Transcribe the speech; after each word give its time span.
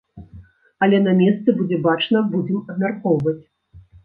Але 0.85 0.97
на 1.07 1.13
месцы 1.19 1.55
будзе 1.59 1.77
бачна, 1.85 2.25
будзем 2.33 2.57
абмяркоўваць. 2.73 3.37